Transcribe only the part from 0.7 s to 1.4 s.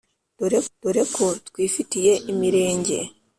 Dore ko